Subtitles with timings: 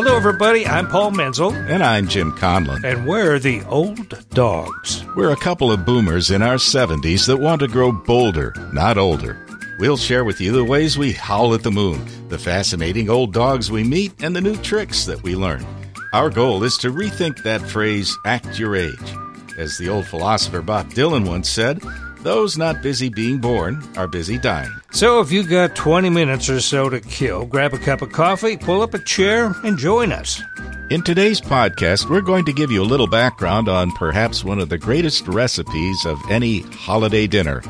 [0.00, 0.64] Hello, everybody.
[0.64, 2.84] I'm Paul Menzel, And I'm Jim Conlon.
[2.84, 5.04] and we're the Old Dogs.
[5.16, 9.44] We're a couple of boomers in our 70s that want to grow bolder, not older.
[9.80, 13.72] We'll share with you the ways we howl at the moon, the fascinating old dogs
[13.72, 15.66] we meet, and the new tricks that we learn.
[16.12, 19.16] Our goal is to rethink that phrase, act your age.
[19.58, 21.82] As the old philosopher Bob Dylan once said,
[22.28, 24.70] those not busy being born are busy dying.
[24.90, 28.58] So, if you've got 20 minutes or so to kill, grab a cup of coffee,
[28.58, 30.42] pull up a chair, and join us.
[30.90, 34.68] In today's podcast, we're going to give you a little background on perhaps one of
[34.68, 37.62] the greatest recipes of any holiday dinner.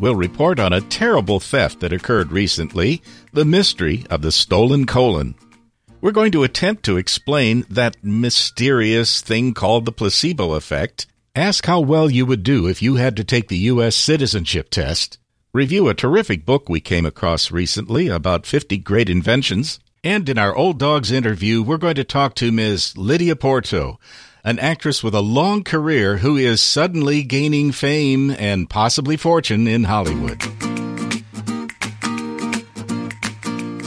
[0.00, 5.36] We'll report on a terrible theft that occurred recently, the mystery of the stolen colon.
[6.00, 11.80] We're going to attempt to explain that mysterious thing called the placebo effect, ask how
[11.80, 13.96] well you would do if you had to take the U.S.
[13.96, 15.18] citizenship test,
[15.52, 20.54] review a terrific book we came across recently about 50 great inventions, and in our
[20.54, 22.96] Old Dogs interview, we're going to talk to Ms.
[22.98, 23.98] Lydia Porto,
[24.44, 29.84] an actress with a long career who is suddenly gaining fame and possibly fortune in
[29.84, 30.42] Hollywood.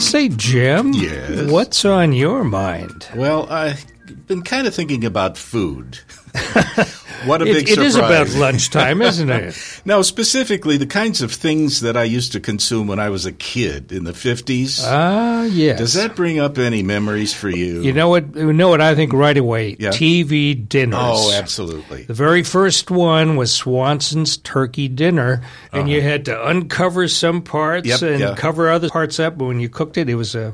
[0.02, 1.52] Say, Jim, Yes?
[1.52, 3.08] what's on your mind?
[3.16, 3.86] Well, I've
[4.28, 6.00] been kind of thinking about food.
[7.26, 7.88] what a It- big it surprise.
[7.88, 9.56] is about lunchtime, isn't it?
[9.86, 13.32] Now, specifically, the kinds of things that I used to consume when I was a
[13.32, 14.82] kid in the 50s.
[14.84, 15.78] Ah, yes.
[15.78, 17.82] Does that bring up any memories for you?
[17.82, 18.36] You know what?
[18.36, 19.76] You know what I think right away.
[19.80, 19.90] Yeah.
[19.90, 20.98] TV dinners.
[21.00, 22.04] oh, absolutely.
[22.04, 27.88] The very first one was Swanson's turkey dinner, and you had to uncover some parts
[27.92, 28.06] Uh-huh.
[28.06, 28.36] Yep, and yeah.
[28.36, 29.38] cover other parts up.
[29.38, 30.54] But when you cooked it, it was a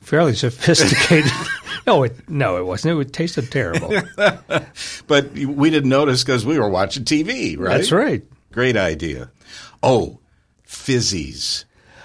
[0.00, 1.30] fairly sophisticated.
[1.86, 3.00] no, it no, it wasn't.
[3.00, 3.94] It tasted terrible.
[5.06, 7.76] But we didn't notice because we were watching TV, right?
[7.76, 8.24] That's right.
[8.52, 9.30] Great idea.
[9.82, 10.18] Oh,
[10.66, 11.64] fizzies.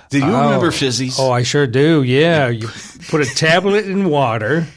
[0.09, 0.43] Do you oh.
[0.43, 1.17] remember fizzies?
[1.19, 2.03] Oh, I sure do.
[2.03, 2.69] Yeah, you
[3.09, 4.67] put a tablet in water,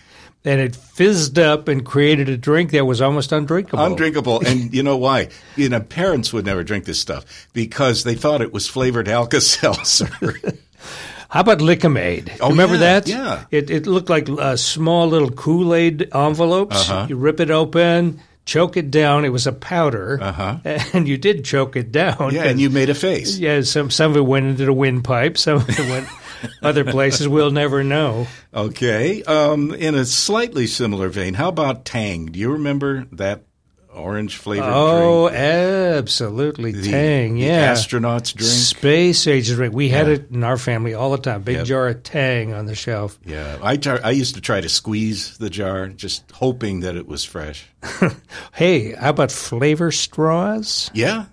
[0.45, 3.85] and it fizzed up and created a drink that was almost undrinkable.
[3.85, 4.41] Undrinkable.
[4.47, 5.29] and you know why?
[5.57, 10.09] You know, parents would never drink this stuff because they thought it was flavored Alka-Seltzer.
[11.35, 12.33] How about Lik-M-Aid?
[12.41, 13.09] Oh, Remember yeah, that?
[13.09, 13.45] yeah.
[13.51, 16.89] It, it looked like uh, small little Kool Aid envelopes.
[16.89, 17.07] Uh-huh.
[17.09, 19.25] You rip it open, choke it down.
[19.25, 20.59] It was a powder, Uh-huh.
[20.95, 22.31] and you did choke it down.
[22.33, 23.37] yeah, and you made a face.
[23.37, 25.37] yeah, some some of it went into the windpipe.
[25.37, 26.07] Some of it went
[26.63, 27.27] other places.
[27.27, 28.29] We'll never know.
[28.55, 29.25] Okay.
[29.25, 32.27] Um, in a slightly similar vein, how about Tang?
[32.27, 33.43] Do you remember that
[33.95, 35.43] orange flavored Oh, drink?
[35.43, 37.35] absolutely, The- Tang.
[37.35, 38.53] the yeah, astronaut's drink?
[38.53, 39.75] Space age drink.
[39.75, 40.15] We had Yeah.
[40.15, 41.43] it in our family all the time.
[41.43, 41.67] Big Yep.
[41.67, 43.19] jar of Tang on the shelf.
[43.25, 47.07] Yeah, I, tar- I used to try to squeeze the jar, just hoping that it
[47.07, 47.67] was fresh.
[48.53, 50.91] Hey, how about flavor straws?
[50.95, 51.25] Yeah.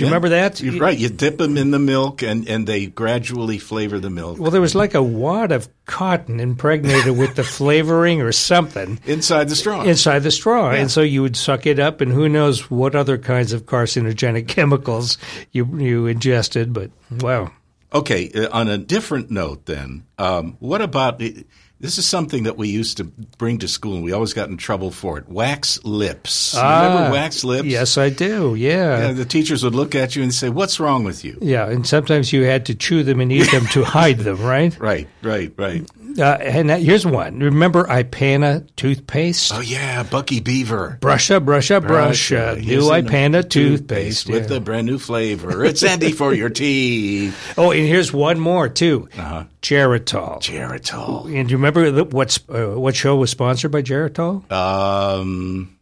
[0.00, 0.60] You remember that?
[0.60, 0.96] You're right.
[0.98, 4.38] You dip them in the milk, and, and they gradually flavor the milk.
[4.38, 9.48] Well, there was like a wad of cotton impregnated with the flavoring or something Inside
[9.48, 9.82] the straw.
[9.82, 10.70] inside the straw.
[10.70, 14.48] And so you would suck it up, and who knows what other kinds of carcinogenic
[14.48, 15.18] chemicals
[15.52, 16.72] you, you ingested.
[16.72, 16.90] But
[17.20, 17.52] wow.
[17.92, 21.42] Okay, uh, on a different note, then, um, what about this?
[21.82, 23.04] Is something that we used to
[23.38, 25.28] bring to school, and we always got in trouble for it.
[25.30, 26.52] Wax lips.
[26.54, 27.66] You Remember Ah, wax lips?
[27.66, 28.54] Yes, I do.
[28.54, 29.12] Yeah, Yeah.
[29.12, 32.34] the teachers would look at you and say, "What's wrong with you?" Yeah, and sometimes
[32.34, 34.78] you had to chew them and eat them to hide them, right?
[34.78, 35.82] Right, right, right.
[36.18, 37.38] Uh, and that, here's one.
[37.38, 39.52] Remember Ipana toothpaste?
[39.54, 40.98] Oh yeah, Bucky Beaver.
[41.00, 44.28] Brush brusha, brush Here's New a Ipana toothpaste.
[44.28, 44.56] with yeah.
[44.56, 45.64] a brand new flavor.
[45.64, 47.54] It's handy for your teeth.
[47.56, 49.08] Oh, and here's one more too.
[49.16, 49.44] Uh-huh.
[49.62, 50.40] Geritol.
[50.40, 51.24] Geritol.
[51.26, 54.50] And do you remember the, what's uh, what show was sponsored by Geritol?
[54.50, 55.78] Um,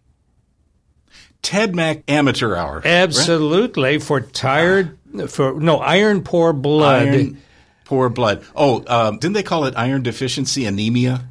[1.42, 2.82] Ted Mack Amateur Hour.
[2.84, 7.08] Absolutely for tired for no iron poor blood.
[7.08, 7.42] Iron,
[7.88, 8.44] poor blood.
[8.54, 11.24] Oh, um, didn't they call it iron deficiency anemia?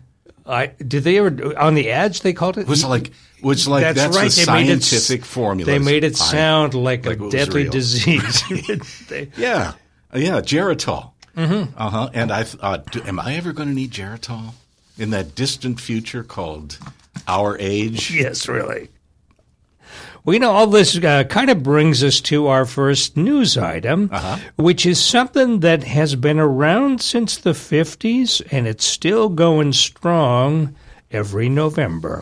[0.45, 2.68] I did they ever on the ads they called it?
[2.68, 3.12] Was like,
[3.44, 4.31] was like that's, right.
[4.31, 5.72] the they made it, scientific formula.
[5.72, 8.44] They made it sound like, Like a deadly disease.
[9.09, 9.74] They- Yeah,
[10.13, 11.12] yeah, Geritol.
[11.36, 11.77] Mm-hmm.
[11.77, 12.09] Uh huh.
[12.13, 14.53] And I thought, do, am I ever going to need Geritol
[14.98, 16.80] in that distant future called
[17.27, 18.10] our age?
[18.12, 18.89] yes, really.
[20.27, 24.09] Well, you know, all this uh, kind of brings us to our first news item,
[24.12, 24.38] Uh-huh.
[24.57, 30.75] which is something that has been around since the 50s and it's still going strong
[31.13, 32.19] every November.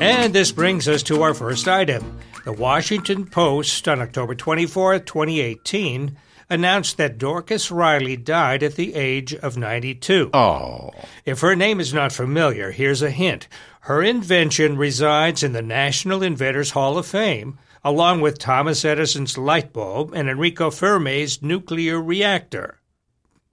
[0.00, 2.20] And this brings us to our first item.
[2.44, 6.16] The Washington Post on October 24th, 2018,
[6.48, 10.30] announced that Dorcas Reilly died at the age of 92.
[10.32, 10.92] Oh,
[11.26, 13.48] If her name is not familiar, here's a hint.
[13.88, 19.72] Her invention resides in the National Inventors Hall of Fame, along with Thomas Edison's light
[19.72, 22.80] bulb and Enrico Fermi's nuclear reactor.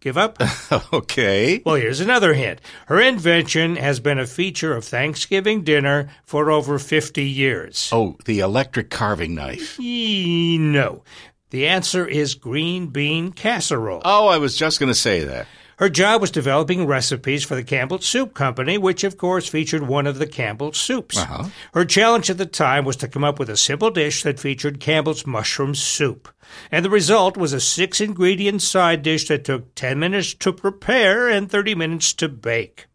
[0.01, 0.37] Give up?
[0.93, 1.61] okay.
[1.65, 2.59] Well, here's another hint.
[2.87, 7.89] Her invention has been a feature of Thanksgiving dinner for over 50 years.
[7.93, 9.79] Oh, the electric carving knife.
[9.79, 11.05] E- no.
[11.51, 14.01] The answer is green bean casserole.
[14.03, 15.47] Oh, I was just going to say that.
[15.77, 20.07] Her job was developing recipes for the Campbell Soup Company, which of course featured one
[20.07, 21.17] of the Campbell soups.
[21.17, 21.49] Uh-huh.
[21.73, 24.79] Her challenge at the time was to come up with a simple dish that featured
[24.79, 26.29] Campbell's mushroom soup.
[26.71, 31.27] And the result was a six ingredient side dish that took 10 minutes to prepare
[31.27, 32.87] and 30 minutes to bake.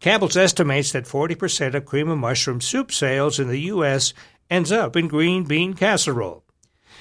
[0.00, 4.12] Campbell's estimates that 40% of cream of mushroom soup sales in the U.S.
[4.50, 6.44] ends up in green bean casserole.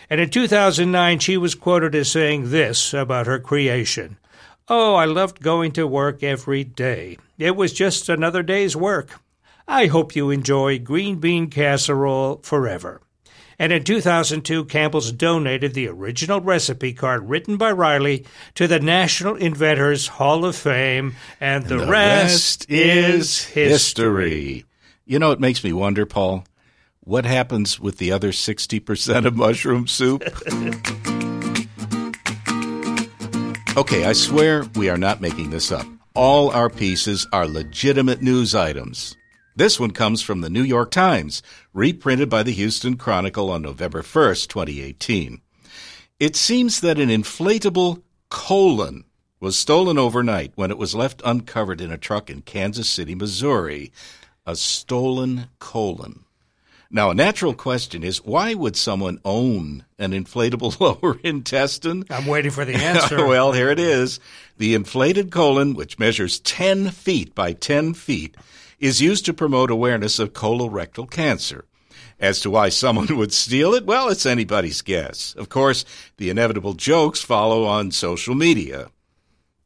[0.09, 4.17] And in 2009, she was quoted as saying this about her creation.
[4.69, 7.17] Oh, I loved going to work every day.
[7.37, 9.19] It was just another day's work.
[9.67, 13.01] I hope you enjoy green bean casserole forever.
[13.59, 18.25] And in 2002, Campbell's donated the original recipe card written by Reilly
[18.55, 23.63] to the National Inventors Hall of Fame, and, the, The rest, is history.
[23.69, 24.65] history.
[25.05, 26.43] You know, it makes me wonder, Paul,
[26.99, 30.23] what happens with the other 60% of mushroom soup?
[33.77, 35.85] okay, I swear we are not making this up.
[36.15, 39.15] All our pieces are legitimate news items.
[39.55, 41.43] This one comes from the New York Times,
[41.73, 45.41] reprinted by the Houston Chronicle on November 1st, 2018.
[46.19, 49.05] It seems that an inflatable colon
[49.39, 53.91] was stolen overnight when it was left uncovered in a truck in Kansas City, Missouri.
[54.47, 56.23] A stolen colon.
[56.89, 62.05] Now, a natural question is why would someone own an inflatable lower intestine?
[62.09, 63.25] I'm waiting for the answer.
[63.27, 64.19] well, here it is.
[64.57, 68.35] The inflated colon, which measures 10 feet by 10 feet,
[68.79, 71.65] is used to promote awareness of colorectal cancer.
[72.19, 75.35] As to why someone would steal it, well, it's anybody's guess.
[75.37, 75.83] Of course,
[76.17, 78.89] the inevitable jokes follow on social media.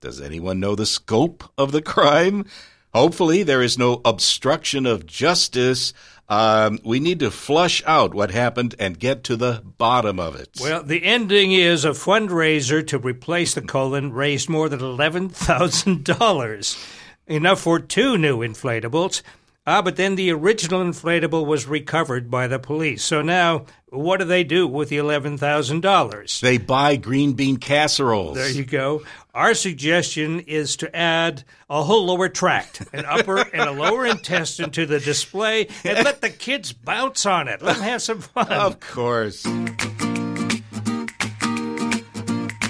[0.01, 2.45] Does anyone know the scope of the crime?
[2.93, 5.93] Hopefully, there is no obstruction of justice.
[6.31, 10.51] Um, we need to flush out what happened and get to the bottom of it.
[10.61, 16.87] Well, the ending is a fundraiser to replace the colon raised more than $11,000.
[17.27, 19.21] Enough for two new inflatables.
[19.67, 23.03] Ah, but then the original inflatable was recovered by the police.
[23.03, 26.39] So now, what do they do with the $11,000?
[26.39, 28.37] they buy green bean casseroles.
[28.37, 29.03] There you go.
[29.35, 34.71] Our suggestion is to add a whole lower tract, an upper and a lower intestine
[34.71, 37.61] to the display, and let the kids bounce on it.
[37.61, 38.51] Let them have some fun.
[38.51, 39.45] Of course.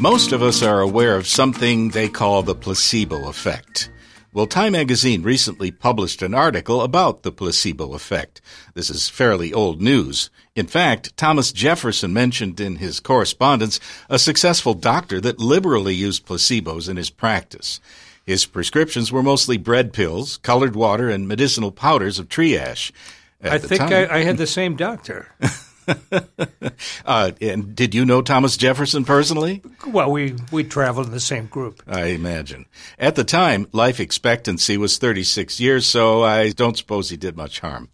[0.01, 3.89] Most of us are aware of something they call the placebo effect.
[4.33, 8.39] Well, Time magazine recently published an article about the placebo effect.
[8.75, 10.30] This is fairly old news.
[10.56, 16.88] In fact, Thomas Jefferson mentioned in his correspondence a successful doctor that liberally used placebos
[16.88, 17.81] in his practice.
[18.25, 22.94] His prescriptions were mostly bread pills, colored water, and medicinal powders of tree ash.
[23.42, 25.27] At I think I, I had the same doctor.
[27.05, 29.61] uh, and did you know Thomas Jefferson personally?
[29.88, 31.81] Well, we, we traveled in the same group.
[31.88, 32.65] I imagine.
[32.99, 37.59] At the time, life expectancy was 36 years, so I don't suppose he did much
[37.59, 37.89] harm.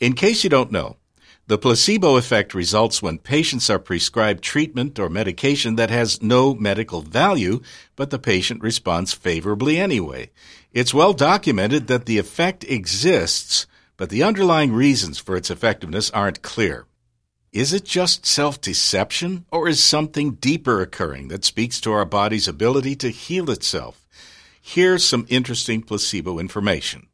[0.00, 0.96] In case you don't know,
[1.46, 7.02] the placebo effect results when patients are prescribed treatment or medication that has no medical
[7.02, 7.60] value,
[7.96, 10.30] but the patient responds favorably anyway.
[10.72, 13.66] It's well documented that the effect exists,
[13.98, 16.86] but the underlying reasons for its effectiveness aren't clear.
[17.54, 22.48] Is it just self deception, or is something deeper occurring that speaks to our body's
[22.48, 24.08] ability to heal itself?
[24.60, 27.06] Here's some interesting placebo information.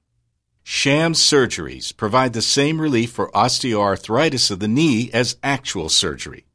[0.63, 6.47] Sham surgeries provide the same relief for osteoarthritis of the knee as actual surgery.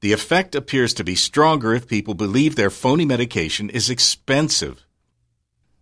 [0.00, 4.86] The effect appears to be stronger if people believe their phony medication is expensive.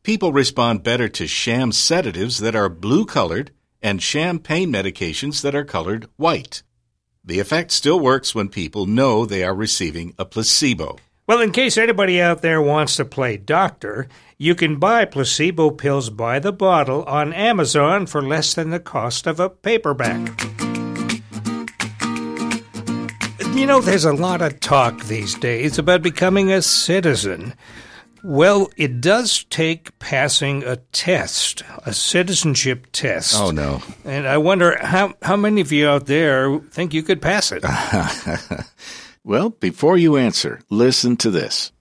[0.02, 3.50] People respond better to sham sedatives that are blue colored
[3.82, 6.62] and sham pain medications that are colored white.
[7.26, 10.96] The effect still works when people know they are receiving a placebo.
[11.26, 14.06] Well, in case anybody out there wants to play doctor,
[14.38, 19.26] you can buy placebo pills by the bottle on Amazon for less than the cost
[19.26, 20.20] of a paperback.
[23.56, 27.54] You know, there's a lot of talk these days about becoming a citizen.
[28.26, 33.36] Well, it does take passing a test, a citizenship test.
[33.38, 33.82] Oh, no.
[34.04, 37.64] And I wonder how, how many of you out there think you could pass it?
[39.26, 41.72] Well, before you answer, listen to this.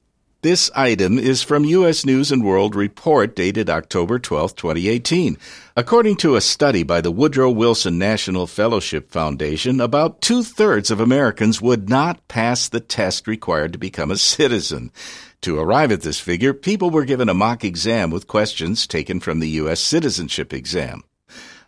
[0.41, 2.03] This item is from U.S.
[2.03, 5.37] News and World Report dated October 12, 2018.
[5.77, 11.01] According to a study by the Woodrow Wilson National Fellowship Foundation, about two thirds of
[11.01, 14.89] Americans would not pass the test required to become a citizen.
[15.41, 19.41] To arrive at this figure, people were given a mock exam with questions taken from
[19.41, 19.81] the U.S.
[19.81, 21.03] citizenship exam.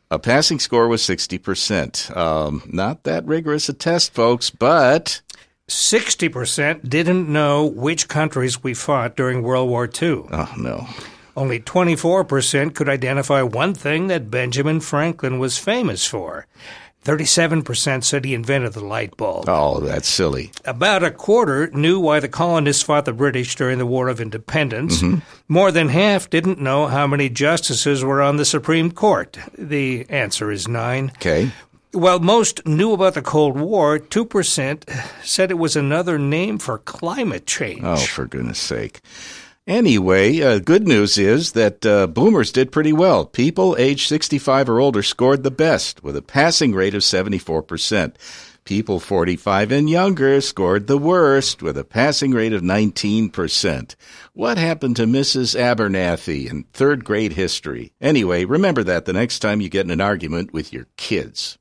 [0.09, 2.15] A passing score was 60%.
[2.15, 5.19] Um, not that rigorous a test, folks, but
[5.67, 10.23] 60% didn't know which countries we fought during World War II.
[10.31, 10.87] Oh, no.
[11.37, 16.47] Only 24% could identify one thing that Benjamin Franklin was famous for.
[17.05, 19.45] 37% said he invented the light bulb.
[19.47, 20.51] Oh, that's silly.
[20.65, 25.01] About a quarter knew why the colonists fought the British during the War of Independence.
[25.01, 25.19] Mm-hmm.
[25.47, 29.37] More than half didn't know how many justices were on the Supreme Court.
[29.57, 31.11] The answer is nine.
[31.17, 31.51] Okay.
[31.91, 33.99] While most knew about the Cold War.
[33.99, 37.83] 2% said it was another name for climate change.
[37.83, 39.01] Oh, for goodness sake.
[39.67, 43.25] Anyway, uh, good news is that uh, boomers did pretty well.
[43.25, 48.15] People aged 65 or older scored the best with a passing rate of 74%.
[48.63, 53.95] People 45 and younger scored the worst with a passing rate of 19%.
[54.31, 55.57] What happened to Mrs.
[55.59, 57.91] Abernathy in third grade history?
[57.99, 61.57] Anyway, remember that the next time you get in an argument with your kids.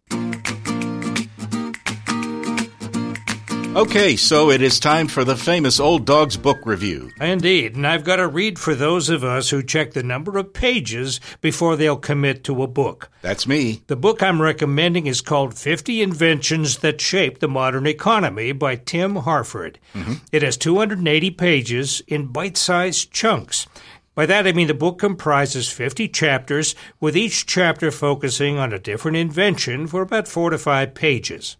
[3.76, 7.10] Okay, so it is time for the famous Old Dogs book review.
[7.20, 10.54] Indeed, and I've got to read for those of us who check the number of
[10.54, 13.10] pages before they'll commit to a book.
[13.20, 13.82] That's me.
[13.88, 19.16] The book I'm recommending is called 50 Inventions That Shaped the Modern Economy by Tim
[19.16, 19.78] Harford.
[19.92, 20.24] Mm-hmm.
[20.32, 23.66] It has 280 pages in bite sized chunks.
[24.14, 28.78] By that I mean the book comprises 50 chapters, with each chapter focusing on a
[28.78, 31.58] different invention for about four to five pages.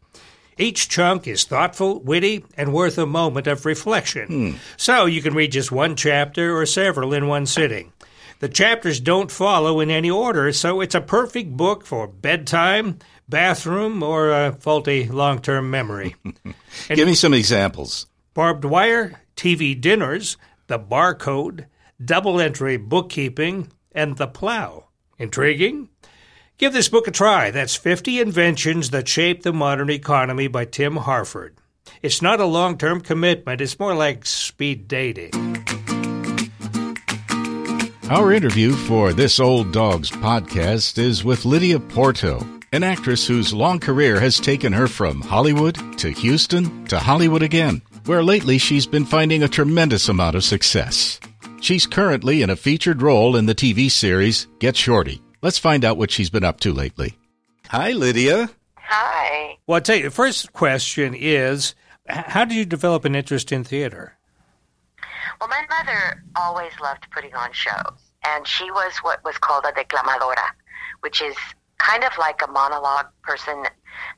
[0.58, 4.26] Each chunk is thoughtful, witty, and worth a moment of reflection.
[4.26, 4.50] Hmm.
[4.76, 7.92] So you can read just one chapter or several in one sitting.
[8.38, 12.98] The chapters don't follow in any order, so it's a perfect book for bedtime,
[13.28, 16.16] bathroom, or a faulty long term memory.
[16.88, 20.36] Give me some examples barbed wire, TV dinners,
[20.66, 21.66] the barcode,
[22.02, 24.88] double entry bookkeeping, and the plow.
[25.18, 25.88] Intriguing?
[26.58, 27.50] Give this book a try.
[27.50, 31.58] That's 50 Inventions That Shape the Modern Economy by Tim Harford.
[32.00, 35.32] It's not a long term commitment, it's more like speed dating.
[38.08, 43.78] Our interview for This Old Dogs podcast is with Lydia Porto, an actress whose long
[43.78, 49.04] career has taken her from Hollywood to Houston to Hollywood again, where lately she's been
[49.04, 51.20] finding a tremendous amount of success.
[51.60, 55.20] She's currently in a featured role in the TV series Get Shorty.
[55.46, 57.16] Let's find out what she's been up to lately.
[57.68, 58.50] Hi, Lydia.
[58.78, 59.56] Hi.
[59.68, 61.76] Well, I'll tell you, the first question is
[62.08, 64.14] how did you develop an interest in theater?
[65.40, 69.70] Well, my mother always loved putting on shows, and she was what was called a
[69.70, 70.48] declamadora,
[71.02, 71.36] which is
[71.78, 73.66] kind of like a monologue person.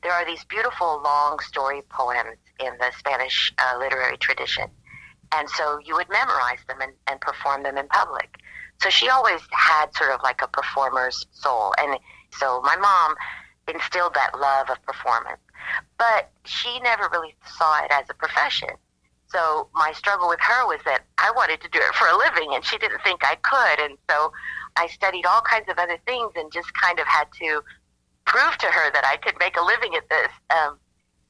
[0.01, 4.65] There are these beautiful long story poems in the Spanish uh, literary tradition.
[5.31, 8.39] And so you would memorize them and, and perform them in public.
[8.81, 11.73] So she always had sort of like a performer's soul.
[11.77, 11.99] And
[12.31, 13.15] so my mom
[13.67, 15.41] instilled that love of performance.
[15.97, 18.69] But she never really saw it as a profession.
[19.27, 22.55] So my struggle with her was that I wanted to do it for a living
[22.55, 23.85] and she didn't think I could.
[23.85, 24.31] And so
[24.75, 27.61] I studied all kinds of other things and just kind of had to
[28.25, 30.31] prove to her that I could make a living at this.
[30.49, 30.79] Um,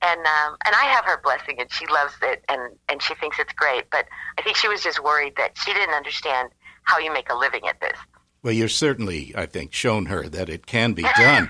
[0.02, 3.38] and um, and I have her blessing, and she loves it, and and she thinks
[3.38, 3.90] it's great.
[3.92, 4.06] But
[4.38, 6.52] I think she was just worried that she didn't understand
[6.84, 7.98] how you make a living at this.
[8.44, 11.50] Well, you're certainly, I think, shown her that it can be done.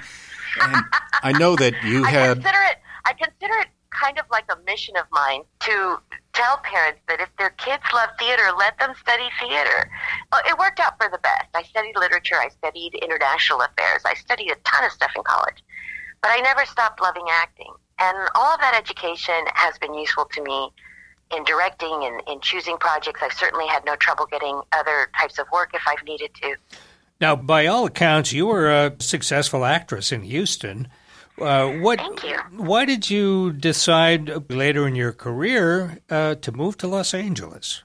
[0.59, 0.75] and
[1.23, 2.33] I know that you I had.
[2.37, 5.97] Consider it, I consider it kind of like a mission of mine to
[6.33, 9.89] tell parents that if their kids love theater, let them study theater.
[10.31, 11.49] Well, it worked out for the best.
[11.53, 15.63] I studied literature, I studied international affairs, I studied a ton of stuff in college.
[16.21, 17.73] But I never stopped loving acting.
[17.99, 20.71] And all of that education has been useful to me
[21.35, 23.21] in directing and in choosing projects.
[23.23, 26.55] I've certainly had no trouble getting other types of work if I've needed to.
[27.21, 30.87] Now, by all accounts, you were a successful actress in Houston.
[31.39, 32.37] Uh, what, Thank you.
[32.57, 37.83] Why did you decide later in your career uh, to move to Los Angeles?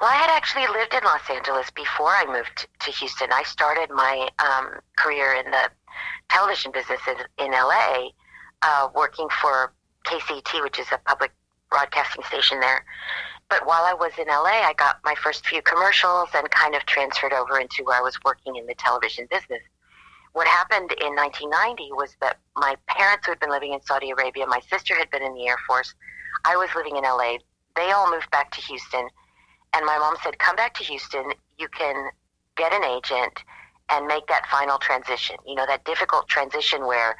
[0.00, 3.28] Well, I had actually lived in Los Angeles before I moved to Houston.
[3.32, 5.70] I started my um, career in the
[6.30, 8.10] television business in, in LA,
[8.62, 9.72] uh, working for
[10.04, 11.32] KCET, which is a public
[11.70, 12.84] broadcasting station there.
[13.48, 16.84] But while I was in LA, I got my first few commercials and kind of
[16.84, 19.62] transferred over into where I was working in the television business.
[20.32, 24.46] What happened in 1990 was that my parents who had been living in Saudi Arabia,
[24.46, 25.94] my sister had been in the Air Force,
[26.44, 27.38] I was living in LA.
[27.74, 29.08] They all moved back to Houston,
[29.72, 31.32] And my mom said, come back to Houston.
[31.58, 32.10] You can
[32.56, 33.42] get an agent
[33.88, 35.36] and make that final transition.
[35.46, 37.16] You know, that difficult transition where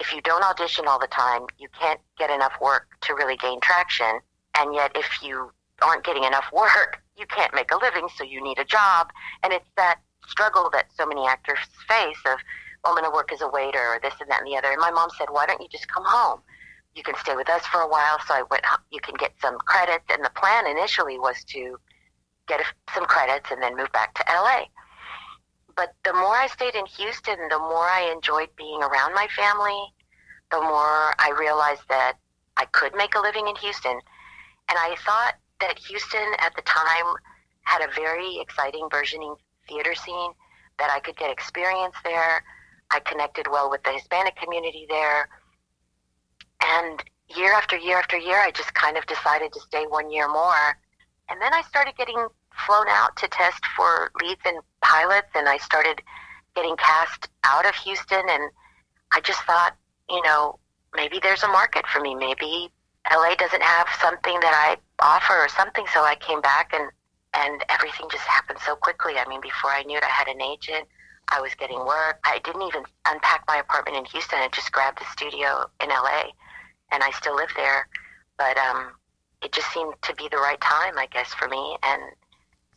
[0.00, 3.60] if you don't audition all the time, you can't get enough work to really gain
[3.60, 4.20] traction.
[4.58, 5.50] And yet, if you
[5.82, 9.08] aren't getting enough work, you can't make a living, so you need a job.
[9.42, 12.38] And it's that struggle that so many actors face of,
[12.84, 14.70] oh, I'm going to work as a waiter or this and that and the other.
[14.70, 16.40] And my mom said, why don't you just come home?
[16.94, 18.18] You can stay with us for a while.
[18.26, 20.04] So I went, you can get some credits.
[20.10, 21.78] And the plan initially was to
[22.48, 22.60] get
[22.94, 24.64] some credits and then move back to LA.
[25.76, 29.92] But the more I stayed in Houston, the more I enjoyed being around my family,
[30.50, 32.14] the more I realized that
[32.56, 33.92] I could make a living in Houston.
[34.68, 37.14] And I thought that Houston at the time
[37.62, 39.34] had a very exciting burgeoning
[39.68, 40.32] theater scene,
[40.78, 42.42] that I could get experience there.
[42.90, 45.28] I connected well with the Hispanic community there.
[46.62, 47.02] And
[47.34, 50.78] year after year after year, I just kind of decided to stay one year more.
[51.28, 52.28] And then I started getting
[52.66, 56.02] flown out to test for leads and pilots, and I started
[56.54, 58.24] getting cast out of Houston.
[58.28, 58.50] And
[59.12, 59.76] I just thought,
[60.08, 60.58] you know,
[60.94, 62.14] maybe there's a market for me.
[62.14, 62.70] Maybe
[63.10, 65.84] LA doesn't have something that I offer or something.
[65.92, 66.90] So I came back, and
[67.34, 69.14] and everything just happened so quickly.
[69.18, 70.88] I mean, before I knew it, I had an agent.
[71.28, 72.20] I was getting work.
[72.24, 74.38] I didn't even unpack my apartment in Houston.
[74.38, 76.30] I just grabbed the studio in LA,
[76.92, 77.88] and I still live there.
[78.38, 78.92] But um,
[79.42, 82.02] it just seemed to be the right time, I guess, for me, and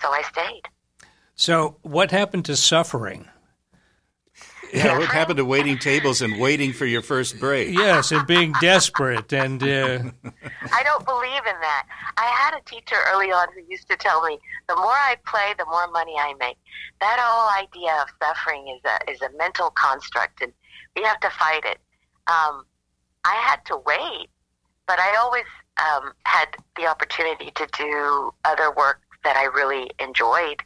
[0.01, 0.63] so I stayed.
[1.35, 3.27] So, what happened to suffering?
[4.73, 7.73] Yeah, what happened to waiting tables and waiting for your first break?
[7.73, 9.61] Yes, and being desperate and.
[9.63, 10.11] Uh...
[10.71, 11.85] I don't believe in that.
[12.17, 14.37] I had a teacher early on who used to tell me,
[14.67, 16.57] "The more I play, the more money I make."
[17.01, 20.53] That whole idea of suffering is a is a mental construct, and
[20.95, 21.79] we have to fight it.
[22.27, 22.65] Um,
[23.25, 24.29] I had to wait,
[24.87, 25.45] but I always
[25.79, 30.61] um, had the opportunity to do other work that I really enjoyed.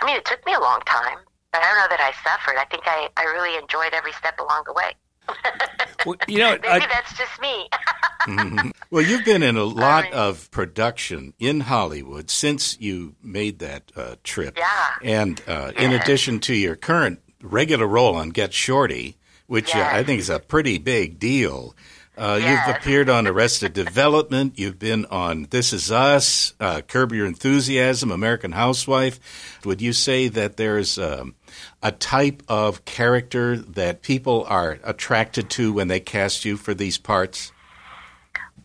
[0.00, 1.18] I mean, it took me a long time,
[1.52, 2.58] but I don't know that I suffered.
[2.58, 4.92] I think I, I really enjoyed every step along the way.
[6.06, 7.68] well, you know, maybe I, that's just me.
[8.22, 8.70] mm-hmm.
[8.90, 10.12] Well, you've been in a lot right.
[10.12, 14.58] of production in Hollywood since you made that uh, trip.
[14.58, 14.94] Yeah.
[15.02, 19.92] And uh, in addition to your current regular role on Get Shorty, which yes.
[19.92, 21.74] uh, I think is a pretty big deal.
[22.18, 22.66] Uh, yes.
[22.66, 24.58] You've appeared on Arrested Development.
[24.58, 29.18] You've been on This Is Us, uh, Curb Your Enthusiasm, American Housewife.
[29.64, 31.34] Would you say that there's um,
[31.82, 36.98] a type of character that people are attracted to when they cast you for these
[36.98, 37.52] parts?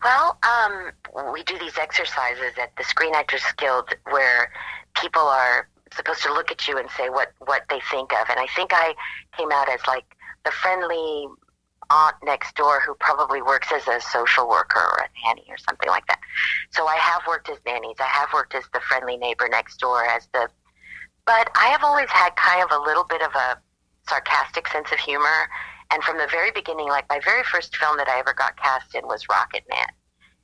[0.04, 4.50] Well, um, we do these exercises at the Screen Actors Guild where
[5.00, 8.28] people are supposed to look at you and say what, what they think of.
[8.28, 8.94] And I think I
[9.36, 10.04] came out as like
[10.44, 11.26] the friendly
[11.90, 15.88] aunt next door who probably works as a social worker or a nanny or something
[15.88, 16.18] like that.
[16.70, 17.96] So I have worked as nannies.
[18.00, 20.48] I have worked as the friendly neighbor next door, as the.
[21.26, 23.58] But I have always had kind of a little bit of a
[24.08, 25.48] sarcastic sense of humor.
[25.90, 28.94] And from the very beginning, like my very first film that I ever got cast
[28.94, 29.88] in was Rocket Man.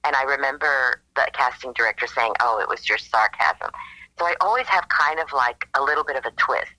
[0.04, 3.70] And I remember the casting director saying, oh, it was your sarcasm.
[4.18, 6.72] So I always have kind of like a little bit of a twist.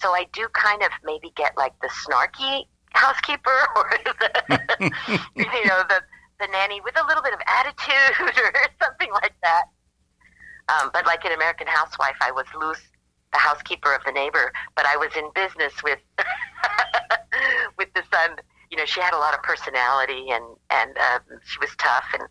[0.00, 4.90] So I do kind of maybe get like the snarky housekeeper or the,
[5.36, 6.02] you know the
[6.40, 9.64] the nanny with a little bit of attitude or something like that.
[10.68, 12.78] Um, but like an American Housewife, I was Luz,
[13.32, 16.00] the housekeeper of the neighbor, but I was in business with
[17.78, 18.36] with the son.
[18.70, 22.06] You know, she had a lot of personality and and um, she was tough.
[22.12, 22.24] And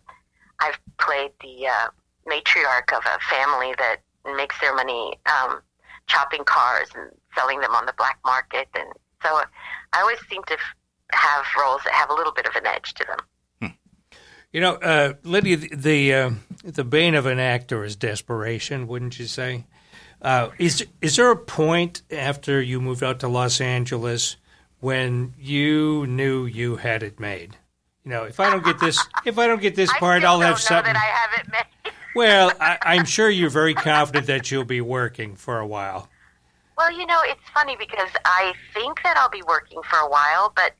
[0.60, 1.88] I've played the uh,
[2.28, 3.98] matriarch of a family that
[4.36, 5.60] makes their money um,
[6.06, 9.40] chopping cars and selling them on the black market and so
[9.92, 10.56] I always seem to
[11.12, 13.18] have roles that have a little bit of an edge to them.
[13.60, 14.18] Hmm.
[14.52, 16.30] You know, uh, Lydia, the the, uh,
[16.64, 19.66] the bane of an actor is desperation, wouldn't you say?
[20.22, 24.36] Uh, is is there a point after you moved out to Los Angeles
[24.80, 27.56] when you knew you had it made?
[28.04, 30.60] You know, if I don't get this, if I don't get this part, I'll have
[30.60, 30.92] something.
[30.92, 31.92] That I have it made.
[32.14, 36.08] well, I, I'm sure you're very confident that you'll be working for a while.
[36.76, 40.52] Well, you know, it's funny because I think that I'll be working for a while,
[40.54, 40.74] but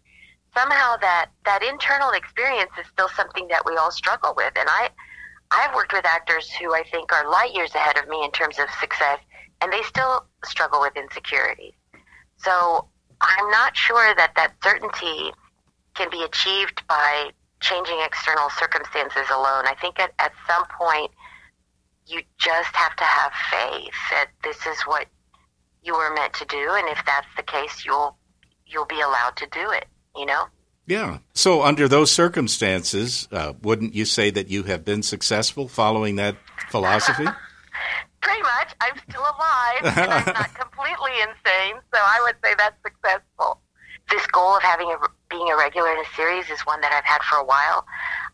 [0.55, 4.53] somehow that that internal experience is still something that we all struggle with.
[4.59, 4.91] And I
[5.51, 8.59] I've worked with actors who I think are light years ahead of me in terms
[8.59, 9.21] of success,
[9.61, 11.75] and they still struggle with insecurities.
[12.37, 12.89] So
[13.21, 15.33] I'm not sure that that certainty
[15.95, 17.31] can be achieved by
[17.61, 19.67] changing external circumstances alone.
[19.67, 21.11] I think at, at some point
[22.07, 25.07] you just have to have faith that this is what
[25.87, 28.17] you were meant to do, and if that's the case, you'll
[28.67, 29.87] you'll be allowed to do it.
[30.17, 30.47] You know.
[30.87, 31.19] Yeah.
[31.35, 36.37] So under those circumstances, uh, wouldn't you say that you have been successful following that
[36.71, 37.25] philosophy?
[38.23, 38.75] Pretty much.
[38.81, 43.61] I'm still alive and I'm not completely insane, so I would say that's successful.
[44.11, 44.97] This goal of having a,
[45.29, 47.85] being a regular in a series is one that I've had for a while.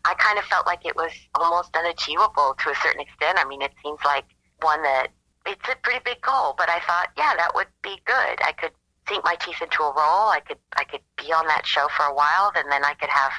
[0.05, 3.39] I kind of felt like it was almost unachievable to a certain extent.
[3.39, 4.25] I mean, it seems like
[4.61, 5.07] one that
[5.45, 8.39] it's a pretty big goal, but I thought, yeah, that would be good.
[8.43, 8.71] I could
[9.07, 10.29] sink my teeth into a role.
[10.29, 13.09] I could I could be on that show for a while, and then I could
[13.09, 13.31] have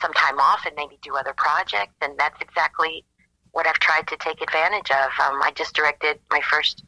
[0.00, 1.94] some time off and maybe do other projects.
[2.00, 3.04] And that's exactly
[3.52, 5.10] what I've tried to take advantage of.
[5.20, 6.84] Um, I just directed my first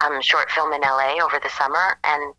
[0.00, 2.34] um, short film in LA over the summer, and